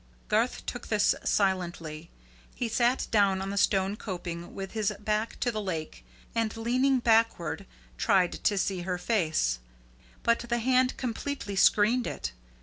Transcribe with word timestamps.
Garth 0.29 0.65
took 0.65 0.87
this 0.87 1.13
silently. 1.23 2.09
He 2.55 2.67
sat 2.67 3.05
down 3.11 3.39
on 3.39 3.51
the 3.51 3.55
stone 3.57 3.95
coping 3.95 4.55
with 4.55 4.71
his 4.71 4.91
back 4.99 5.39
to 5.41 5.51
the 5.51 5.61
lake 5.61 6.03
and, 6.33 6.57
leaning 6.57 6.97
backward, 6.97 7.67
tried 7.99 8.31
to 8.45 8.57
see 8.57 8.81
her 8.81 8.97
face; 8.97 9.59
but 10.23 10.39
the 10.39 10.57
hand 10.57 10.97
completely 10.97 11.55
screened 11.55 12.07
it. 12.07 12.31